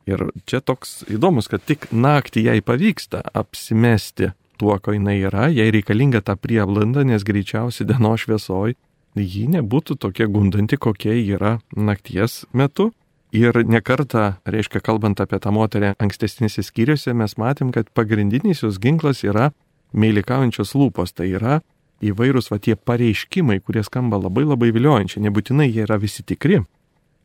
[0.09, 5.69] Ir čia toks įdomus, kad tik naktį jai pavyksta apsimesti tuo, ko jinai yra, jai
[5.75, 8.75] reikalinga ta prieblanda, nes greičiausiai dienos šviesoj
[9.19, 12.93] ji nebūtų tokia gundanti, kokia yra nakties metu.
[13.33, 19.21] Ir nekarta, reiškia, kalbant apie tą moterį ankstesnėse skyriuose, mes matėm, kad pagrindinis jos ginklas
[19.27, 19.51] yra
[19.93, 21.59] meilikaujančios lūpos, tai yra
[22.05, 26.63] įvairūs va tie pareiškimai, kurie skamba labai labai viliojančiai, nebūtinai jie yra visi tikri,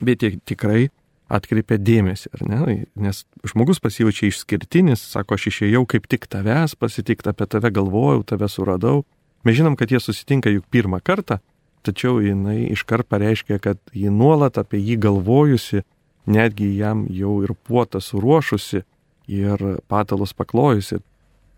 [0.03, 0.89] bet jie tikrai
[1.33, 2.75] atkreipia dėmesį, ar ne?
[2.99, 8.49] Nes žmogus pasijaučia išskirtinis, sako, aš išėjau kaip tik tavęs pasitikti, apie tave galvojau, tave
[8.51, 9.03] suradau.
[9.43, 11.39] Mes žinom, kad jie susitinka juk pirmą kartą,
[11.83, 15.83] tačiau jinai iškart pareiškia, kad ji nuolat apie jį galvojusi,
[16.29, 18.83] netgi jam jau ir puotą suruošusi
[19.27, 21.01] ir patalus paklojusi.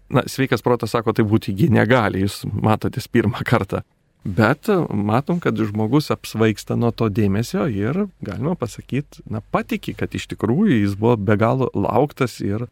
[0.10, 3.82] Na, sveikas protas sako, tai būti ji negali, jūs matotės pirmą kartą.
[4.26, 10.26] Bet matom, kad žmogus apsvaigsta nuo to dėmesio ir galima pasakyti, na, patiki, kad iš
[10.34, 12.65] tikrųjų jis buvo be galo lauktas ir,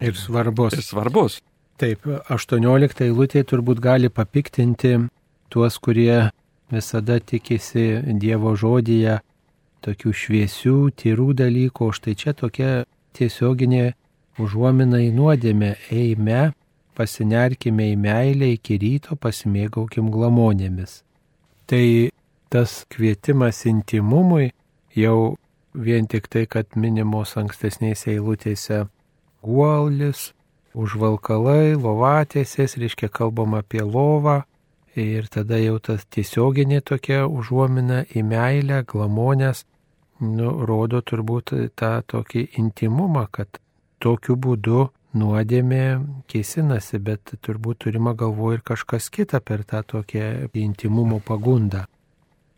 [0.00, 0.76] ir svarbus.
[0.76, 1.38] Ir svarbus.
[1.80, 4.98] Taip, 18 eilutė turbūt gali papiktinti
[5.48, 6.28] tuos, kurie
[6.70, 9.22] visada tikisi Dievo žodyje
[9.80, 12.84] tokių šviesių, tyrų dalykų, o štai čia tokia
[13.16, 13.94] tiesioginė
[14.40, 16.50] užuomina į nuodėmę, eime,
[17.00, 21.00] pasinerkime į meilę iki ryto, pasimėgaukim glamonėmis.
[21.64, 21.84] Tai
[22.52, 24.50] tas kvietimas intimumui
[24.96, 25.38] jau
[25.72, 28.84] vien tik tai, kad minimos ankstesnėse eilutėse
[29.40, 30.30] guolis,
[30.76, 34.42] užvalkalai, lovatėsės, reiškia kalbam apie lovą,
[34.98, 39.62] Ir tada jau tas tiesioginė tokia užuomina į meilę, glamonės,
[40.18, 43.60] nu, rodo turbūt tą tokį intimumą, kad
[44.02, 45.84] tokiu būdu nuodėmė
[46.30, 51.86] kėsinasi, bet turbūt turima galvo ir kažkas kita per tą tokią intimumo pagundą.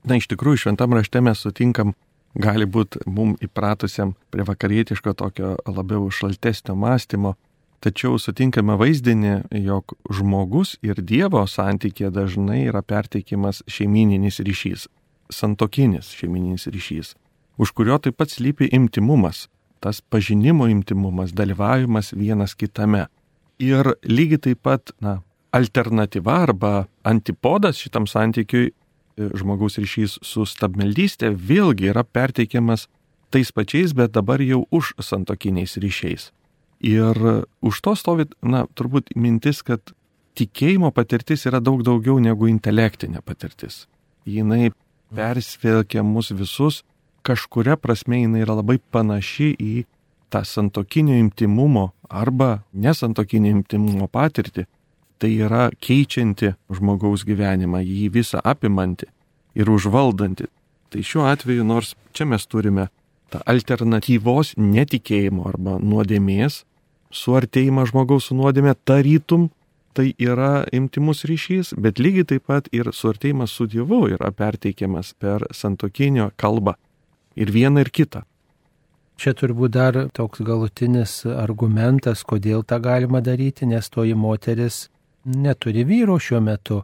[0.05, 1.95] Na, iš tikrųjų, šventam rašte mes sutinkam,
[2.35, 7.37] gali būti mum įpratusiam prie vakarietiško tokio labiau šaltesnio mąstymo,
[7.83, 14.85] Tačiau sutinkame vaizdinį, jog žmogus ir Dievo santykė dažnai yra perteikimas šeimininis ryšys,
[15.35, 17.17] santokinis šeimininis ryšys,
[17.59, 19.49] už kurio taip pat slypi imtimumas,
[19.83, 23.07] tas pažinimo imtimumas, dalyvavimas vienas kitame.
[23.62, 25.21] Ir lygiai taip pat, na,
[25.53, 26.73] alternatyva arba
[27.05, 28.73] antipodas šitam santykiui e,
[29.38, 32.87] žmogaus ryšys su stabmeldystė vėlgi yra perteikiamas
[33.33, 36.31] tais pačiais, bet dabar jau už santokiniais ryšiais.
[36.83, 37.18] Ir
[37.62, 39.95] už to stovi, na, turbūt mintis, kad
[40.38, 43.87] tikėjimo patirtis yra daug daugiau negu intelektinė patirtis.
[44.27, 44.73] Jinai
[45.14, 46.83] persvelkia mus visus,
[47.27, 49.75] kažkuria prasme jinai yra labai panaši į
[50.33, 54.67] tą santokinio imtimumo arba nesantokinio imtimumo patirtį.
[55.23, 59.07] Tai yra keičianti žmogaus gyvenimą, jį visą apimanti
[59.55, 60.49] ir užvaldanti.
[60.91, 62.89] Tai šiuo atveju, nors čia mes turime
[63.31, 66.65] tą alternatyvos netikėjimo arba nuodėmės
[67.13, 69.51] suartėjimą žmogaus su nuodėmė, tarytum
[69.93, 75.45] tai yra imtimus ryšys, bet lygiai taip pat ir suartėjimas su Dievu yra perteikiamas per
[75.53, 76.75] santokinio kalbą.
[77.37, 78.23] Ir vieną, ir kitą.
[79.16, 84.88] Čia turbūt dar toks galutinis argumentas, kodėl tą galima daryti, nes toji moteris
[85.25, 86.83] neturi vyro šiuo metu.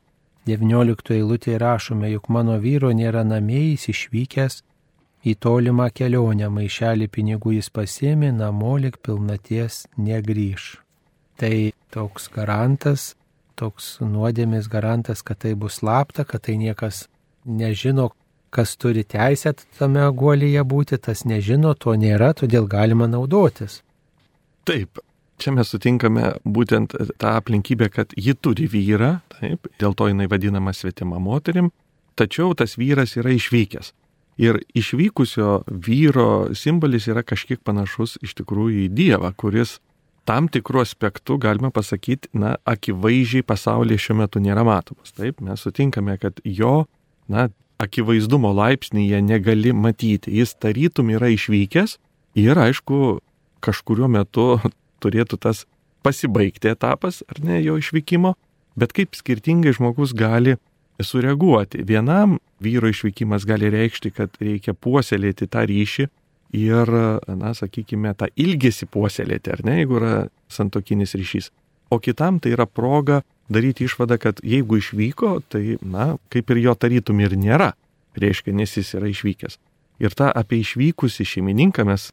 [0.48, 4.62] 19 eilutėje rašome, juk mano vyro nėra namie, jis išvykęs
[5.26, 10.78] į tolimą kelionę maišelį pinigų jis pasėmė, namo lik pilnaties negryž.
[11.38, 13.14] Tai toks garantas,
[13.58, 17.06] toks nuodėmės garantas, kad tai bus slapta, kad tai niekas
[17.44, 18.10] nežino,
[18.50, 23.82] kas turi teisę tame guolyje būti, tas nežino, to nėra, todėl galima naudotis.
[24.68, 25.00] Taip,
[25.40, 30.74] čia mes sutinkame būtent tą aplinkybę, kad ji turi vyrą, taip, dėl to jinai vadinama
[30.76, 31.72] svetima moterim,
[32.18, 33.92] tačiau tas vyras yra išvykęs.
[34.38, 39.80] Ir išvykusio vyro simbolis yra kažkiek panašus iš tikrųjų į Dievą, kuris
[40.28, 45.14] tam tikrų aspektų, galima pasakyti, na, akivaizdžiai pasaulyje šiuo metu nėra matomas.
[45.16, 46.84] Taip, mes sutinkame, kad jo,
[47.32, 47.48] na,
[47.82, 50.34] akivaizdumo laipsnėje negali matyti.
[50.40, 51.98] Jis tarytum yra išvykęs
[52.38, 53.18] ir, aišku,
[53.64, 54.58] kažkuriuo metu
[55.02, 55.64] turėtų tas
[56.06, 58.34] pasibaigti etapas, ar ne, jo išvykimo,
[58.78, 60.56] bet kaip skirtingai žmogus gali
[61.02, 61.82] sureaguoti.
[61.86, 66.08] Vienam vyro išvykimas gali reikšti, kad reikia puoselėti tą ryšį
[66.58, 66.92] ir,
[67.28, 70.12] na, sakykime, tą ilgesį puoselėti, ar ne, jeigu yra
[70.50, 71.50] santokinis ryšys.
[71.90, 76.74] O kitam tai yra proga daryti išvadą, kad jeigu išvyko, tai, na, kaip ir jo
[76.76, 77.72] tarytum ir nėra,
[78.18, 79.58] reiškia, nes jis yra išvykęs.
[79.98, 82.10] Ir tą apie išvykusi šeimininką mes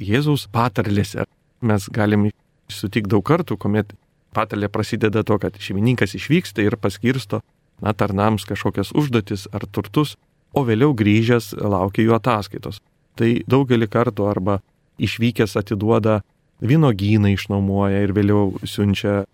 [0.00, 1.26] Jėzaus patarlėse
[1.60, 2.30] mes galim
[2.72, 3.92] sutikti daug kartų, kuomet
[4.32, 7.42] patarlė prasideda to, kad šeimininkas išvyksta ir paskirsto
[7.82, 10.16] na, tarnams kažkokias užduotis ar turtus,
[10.56, 12.80] o vėliau grįžęs laukia jų ataskaitos.
[13.18, 14.60] Tai daugelį kartų arba
[15.00, 16.20] išvykęs atiduoda
[16.60, 19.24] vynogyną išnuomoja ir vėliau siunčia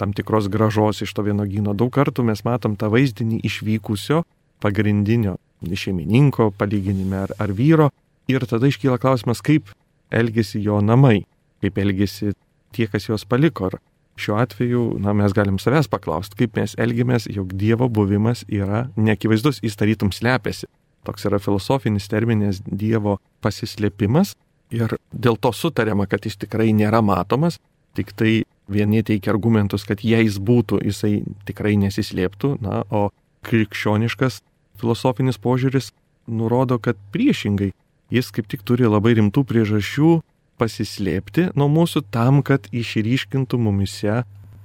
[0.00, 1.74] tam tikros gražos iš to vynogyno.
[1.76, 4.24] Daug kartų mes matom tą vaizdinį išvykusio
[4.60, 7.90] pagrindinio šeimininko palyginime ar, ar vyro
[8.28, 9.68] ir tada iškyla klausimas, kaip
[10.10, 11.26] elgesi jo namai,
[11.60, 12.32] kaip elgesi
[12.72, 13.68] tie, kas juos paliko.
[13.68, 13.80] Ar
[14.20, 19.62] šiuo atveju, na, mes galim savęs paklausti, kaip mes elgiamės, jog Dievo buvimas yra neakivaizdus,
[19.64, 20.68] jis tarytum slepiasi.
[21.08, 24.34] Toks yra filosofinis terminas Dievo pasislėpimas
[24.74, 27.58] ir dėl to sutariama, kad jis tikrai nėra matomas,
[27.98, 33.10] tik tai vieni teikia argumentus, kad jei jis būtų, jisai tikrai nesislėptų, na, o
[33.46, 34.40] krikščioniškas
[34.80, 35.90] filosofinis požiūris
[36.30, 37.72] nurodo, kad priešingai
[38.14, 40.20] jis kaip tik turi labai rimtų priežasčių
[40.60, 44.22] pasislėpti nuo mūsų tam, kad išryškintų mumise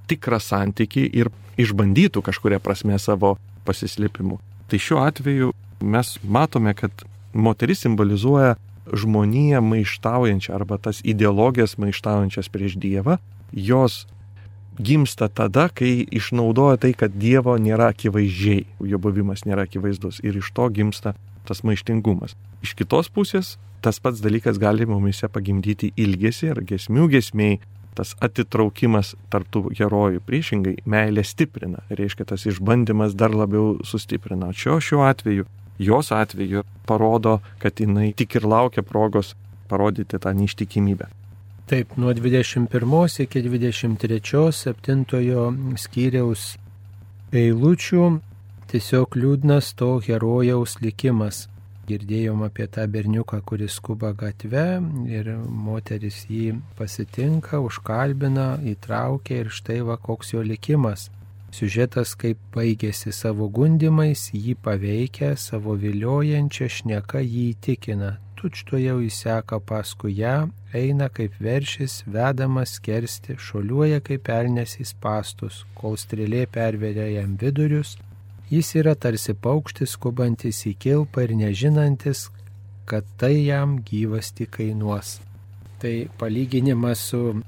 [0.09, 4.37] tikrą santyki ir išbandytų kažkuria prasme savo pasislėpimu.
[4.69, 5.53] Tai šiuo atveju
[5.85, 8.55] mes matome, kad moteris simbolizuoja
[8.93, 13.17] žmoniją maištaujančią arba tas ideologijas maištaujančias prieš Dievą.
[13.51, 14.05] Jos
[14.77, 20.51] gimsta tada, kai išnaudoja tai, kad Dievo nėra akivaizdžiai, jo buvimas nėra akivaizdus ir iš
[20.55, 21.15] to gimsta
[21.47, 22.35] tas maištingumas.
[22.65, 27.59] Iš kitos pusės tas pats dalykas gali mumise pagimdyti ilgesį ir gesmių gesmiai,
[27.95, 34.51] tas atitraukimas tarptų herojų priešingai meilę stiprina, reiškia tas išbandymas dar labiau sustiprina.
[34.51, 35.45] Šio šiuo atveju,
[35.79, 39.35] jos atveju parodo, kad jinai tik ir laukia progos
[39.69, 41.09] parodyti tą neištikimybę.
[41.65, 45.49] Taip, nuo 21 iki 23 septintojo
[45.81, 46.55] skyriaus
[47.33, 48.05] eilučių
[48.69, 51.47] tiesiog liūdnas to herojaus likimas
[51.89, 54.65] girdėjom apie tą berniuką, kuris skuba gatve
[55.11, 55.29] ir
[55.67, 61.09] moteris jį pasitinka, užkalbina, įtraukia ir štai va koks jo likimas.
[61.55, 68.15] Siužetas kaip baigėsi savo gundimais, jį paveikia, savo viliojančią šneką jį įtikina.
[68.35, 75.63] Tučto jau įseka paskui ją, eina kaip veršis, vedamas kersti, šoliuoja kaip elnes į pastus,
[75.79, 77.95] kol strėlė perveria jam vidurius,
[78.49, 82.27] Jis yra tarsi paukštis, skubantis į kilpą ir nežinantis,
[82.85, 85.15] kad tai jam gyvasti kainuos.
[85.81, 87.39] Tai palyginimas su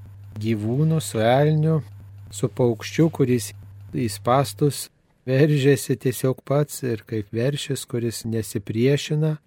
[0.41, 1.83] gyvūnu, su elniu,
[2.33, 3.51] su paukščiu, kuris
[3.95, 4.87] į pastus
[5.27, 9.37] veržėsi tiesiog pats ir kaip veršis, kuris nesipriešina.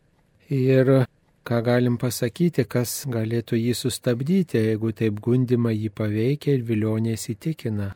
[0.51, 1.07] Ir
[1.47, 7.95] ką galim pasakyti, kas galėtų jį sustabdyti, jeigu taip gundimą jį paveikia ir vilionės įtikina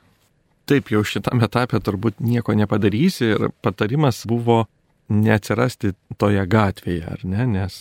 [0.66, 4.64] taip jau šitame etape turbūt nieko nepadarysi ir patarimas buvo
[5.12, 7.80] neatsirasti toje gatvėje, ar ne, nes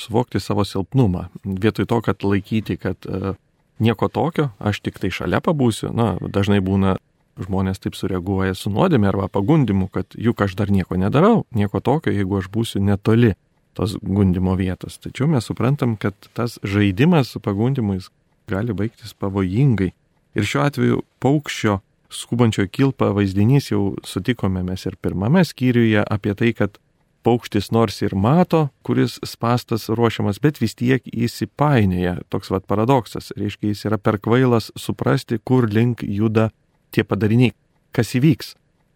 [0.00, 1.26] suvokti savo silpnumą.
[1.44, 3.34] Vietoj to, kad laikyti, kad uh,
[3.80, 6.96] nieko tokio, aš tik tai šalia pabūsiu, na, dažnai būna
[7.40, 12.14] žmonės taip sureaguoja su nuodėmė arba pagundimu, kad juk aš dar nieko nedarau, nieko tokio,
[12.14, 13.34] jeigu aš būsiu netoli
[13.76, 14.96] tos gundimo vietos.
[15.02, 18.08] Tačiau mes suprantam, kad tas žaidimas su pagundimu jis
[18.48, 19.92] gali baigtis pavojingai.
[20.36, 21.80] Ir šiuo atveju paukščio
[22.12, 26.78] skubančio kilpą vaizdinys jau sutikome mes ir pirmame skyriuje apie tai, kad
[27.26, 32.20] paukštis nors ir mato, kuris spastas ruošiamas, bet vis tiek įsipainėja.
[32.30, 33.32] Toks vad paradoksas.
[33.36, 36.52] Reiškia, jis yra per kvailas suprasti, kur link juda
[36.96, 37.54] tie padariniai,
[37.94, 38.54] kas įvyks.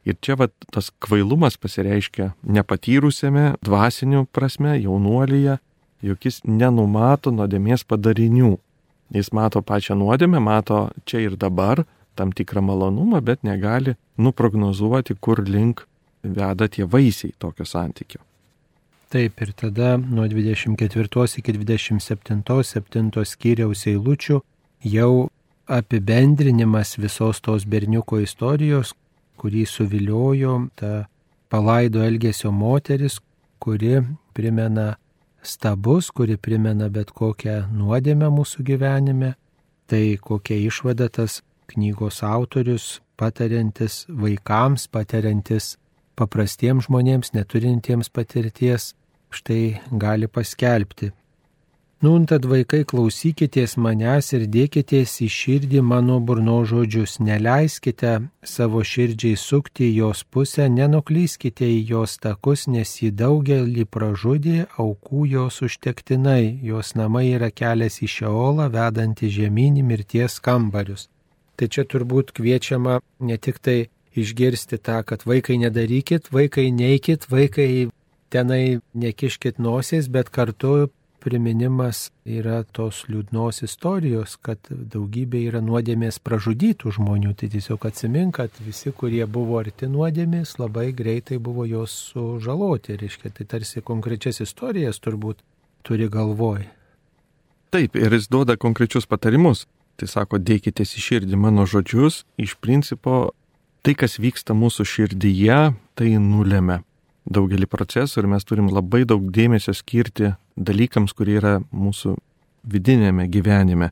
[0.09, 5.59] Ir čia vat, tas kvailumas pasireiškia nepatyrusiame dvasiniu prasme, jaunuolyje,
[6.01, 8.55] jog jis nenumato nuodėmės padarinių.
[9.13, 11.85] Jis mato pačią nuodėmę, mato čia ir dabar,
[12.15, 15.85] tam tikrą malonumą, bet negali nuprognozuoti, kur link
[16.23, 18.23] veda tie vaisiai tokio santykio.
[19.11, 24.37] Taip, ir tada nuo 24 iki 27 7 skyriaus eilučių
[24.87, 25.30] jau
[25.71, 28.93] apibendrinimas visos tos berniuko istorijos,
[29.39, 31.07] kurį suviliojo ta
[31.51, 33.21] palaido elgesio moteris,
[33.63, 34.01] kuri
[34.35, 34.97] primena
[35.43, 39.35] stabus, kuri primena bet kokią nuodėmę mūsų gyvenime.
[39.91, 45.77] Tai kokia išvada tas knygos autorius, patariantis vaikams, patariantis
[46.19, 48.93] paprastiems žmonėms, neturintiems patirties,
[49.35, 51.11] štai gali paskelbti.
[52.01, 59.37] Nun tad vaikai klausykitės manęs ir dėkitės į širdį mano burno žodžius, neleiskite savo širdžiai
[59.37, 66.95] sukti jos pusę, nenuklyskite į jos takus, nes jį daugelį pražudė, aukų jos užtektinai, jos
[66.97, 71.11] namai yra kelias į šeolą, vedanti žemynį mirties kambarius.
[71.61, 77.91] Tai čia turbūt kviečiama ne tik tai išgirsti tą, kad vaikai nedarykit, vaikai neikit, vaikai
[78.33, 80.89] tenai nekiškit nosies, bet kartu
[81.21, 87.35] priminimas yra tos liūdnos istorijos, kad daugybė yra nuodėmės pražudytų žmonių.
[87.39, 92.99] Tai tiesiog atsimink, kad visi, kurie buvo arti nuodėmės, labai greitai buvo jos sužaloti.
[93.01, 95.45] Reiškia, tai tarsi konkrečias istorijas turbūt
[95.87, 96.67] turi galvoj.
[97.71, 99.67] Taip, ir jis duoda konkrečius patarimus.
[100.01, 103.35] Tai sako, dėkitės į širdį mano žodžius, iš principo
[103.85, 105.59] tai, kas vyksta mūsų širdyje,
[105.95, 106.81] tai nulėmė
[107.27, 112.17] daugelį procesų ir mes turim labai daug dėmesio skirti dalykams, kurie yra mūsų
[112.71, 113.91] vidinėme gyvenime.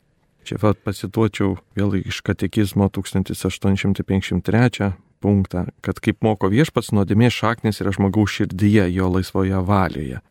[0.48, 7.92] Čia pat pasituočiau vėl iš katekizmo 1853 punktą, kad kaip moko viešpats, nuodėmės šaknis yra
[7.92, 10.22] žmogaus širdyje, jo laisvoje valioje.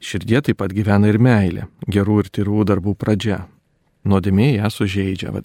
[0.00, 3.44] Širdie taip pat gyvena ir meilė, gerų ir tirų darbų pradžia
[4.04, 5.42] nuodėmė ją sužeidžia.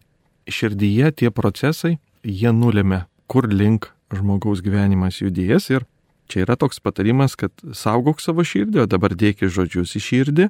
[0.48, 5.86] širdyje tie procesai, jie nulėmė, kur link žmogaus gyvenimas judės ir
[6.32, 10.48] čia yra toks patarimas, kad saugok savo širdį, o dabar dėki žodžius į širdį,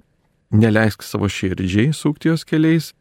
[0.55, 2.93] neleisk savo širdžiai sukti jos keliais,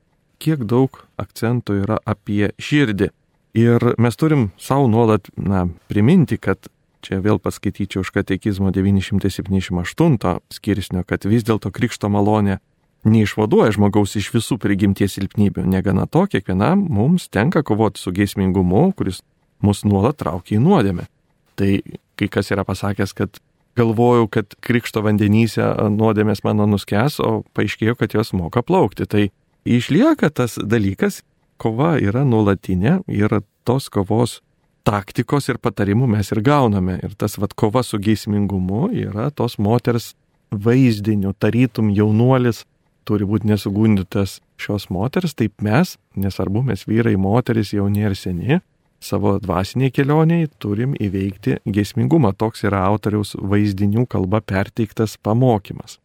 [0.43, 3.11] kiek daug akcentų yra apie širdį.
[3.55, 6.67] Ir mes turim savo nuolat na, priminti, kad
[7.05, 10.17] čia vėl paskaityčiau iš katekizmo 978
[10.51, 12.59] skirsnio, kad vis dėlto krikšto malonė
[13.05, 15.67] neišvaduoja žmogaus iš visų prigimties silpnybių.
[15.69, 19.21] Negana to, kiekvienam mums tenka kovoti su geismingumu, kuris
[19.65, 21.07] mus nuolat traukia į nuodėmę.
[21.55, 21.71] Tai
[22.19, 23.41] kai kas yra pasakęs, kad
[23.79, 29.07] galvojau, kad krikšto vandenyse nuodėmės mano nuskęs, o paaiškėjo, kad jos moka plaukti.
[29.11, 29.25] Tai
[29.67, 31.23] išlieka tas dalykas,
[31.59, 34.41] kova yra nuolatinė ir tos kovos
[34.85, 36.99] taktikos ir patarimų mes ir gauname.
[37.03, 40.13] Ir tas vad kova su geismingumu yra tos moters
[40.55, 42.63] vaizdiniu, tarytum jaunuolis
[43.05, 48.61] turi būti nesugundytas šios moters, taip mes, nesvarbu, mes vyrai, moteris, jauni ir seni,
[49.05, 52.33] savo dvasiniai kelioniai turim įveikti geismingumą.
[52.39, 55.99] Toks yra autoriaus vaizdinių kalba perteiktas pamokymas.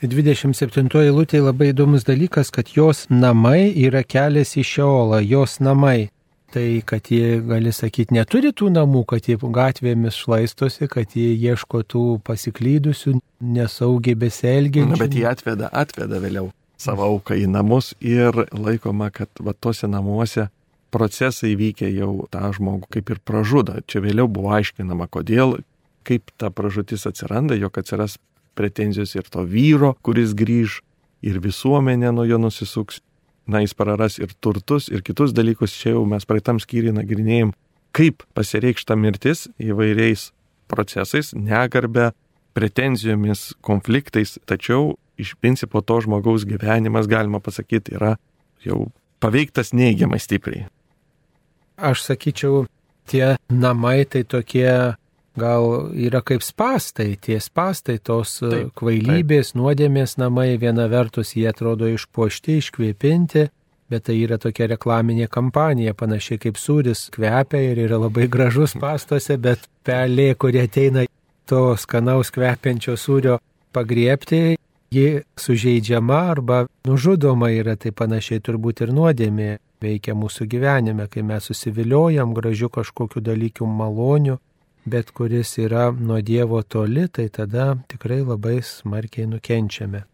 [0.00, 6.08] 27 eilutė labai įdomus dalykas, kad jos namai yra kelias į šiolą, jos namai.
[6.50, 11.84] Tai, kad jie, gali sakyti, neturi tų namų, kad jie gatvėmis šlaistosi, kad jie ieško
[11.86, 13.20] tų pasiklydusių,
[13.54, 14.96] nesaugiai besielgiančių.
[14.96, 16.48] Na, bet jie atveda, atveda vėliau
[16.80, 20.48] savo auką į namus ir laikoma, kad va tose namuose
[20.90, 23.78] procesai vykę jau tą žmogų kaip ir pražudo.
[23.86, 25.60] Čia vėliau buvo aiškinama, kodėl,
[26.06, 28.18] kaip ta pražutis atsiranda, jog atsiras
[28.58, 30.80] pretenzijos ir to vyro, kuris grįž,
[31.22, 33.00] ir visuomenė nuo jo nusisuks,
[33.50, 35.76] na, jis praras ir turtus, ir kitus dalykus.
[35.76, 37.52] Čia jau mes praeitam skyriui nagrinėjom,
[37.96, 40.30] kaip pasireikšta mirtis įvairiais
[40.70, 42.10] procesais, negarbė,
[42.54, 48.16] pretenzijomis, konfliktais, tačiau iš principo to žmogaus gyvenimas, galima pasakyti, yra
[48.64, 48.88] jau
[49.22, 50.68] paveiktas neigiamai stipriai
[51.80, 52.64] aš sakyčiau,
[53.10, 54.94] tie namai tai tokie
[55.40, 55.64] gal
[55.94, 59.60] yra kaip spastai, tie spastai tos e, taip, kvailybės, taip.
[59.60, 63.46] nuodėmės namai, viena vertus jie atrodo išpošti, iškvėpinti,
[63.90, 69.38] bet tai yra tokia reklaminė kampanija, panašiai kaip sūris kvepia ir yra labai gražus pastuose,
[69.38, 71.06] bet pelė, kurie ateina
[71.50, 73.40] to skanaus kvepiančio sūrio
[73.74, 74.58] pagriepti,
[74.90, 79.50] ji sužeidžiama arba nužudoma yra, tai panašiai turbūt ir nuodėmė
[79.82, 84.38] veikia mūsų gyvenime, kai mes susiviliojam gražiu kažkokiu dalykiu maloniu,
[84.84, 90.04] bet kuris yra nuo Dievo toli, tai tada tikrai labai smarkiai nukenčiame.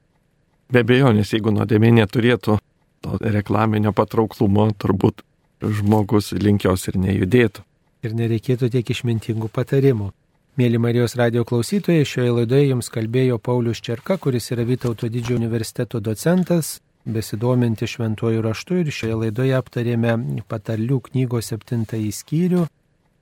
[0.70, 2.58] Be abejo, nes jeigu nuodėmė neturėtų
[3.04, 5.22] to reklaminio patrauklumo, turbūt
[5.62, 7.62] žmogus linkios ir nejudėtų.
[8.06, 10.10] Ir nereikėtų tiek išmintingų patarimų.
[10.56, 16.00] Mėly Marijos radio klausytojai, šioje laidoje jums kalbėjo Paulius Čerka, kuris yra Vytauto didžiojo universiteto
[16.00, 20.16] docentas, besidominti šventuoju raštu ir šioje laidoje aptarėme
[20.50, 22.64] patarlių knygos septintąjį skyrių.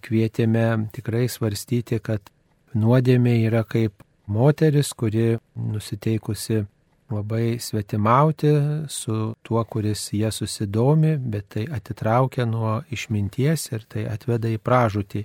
[0.04, 2.32] Kvietėme tikrai svarstyti, kad
[2.76, 6.64] nuodėmė yra kaip moteris, kuri nusiteikusi
[7.12, 8.52] labai svetimauti
[8.88, 15.24] su tuo, kuris jie susidomi, bet tai atitraukia nuo išminties ir tai atveda į pražūtį.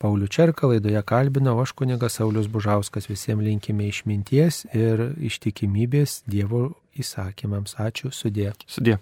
[0.00, 3.04] Paulių Čerką laidoje kalbino aš kunigas Saulis Bužauskas.
[3.10, 7.76] Visiems linkime išminties ir ištikimybės Dievo įsakymams.
[7.80, 8.52] Ačiū, sudė.
[8.66, 8.98] Sudė.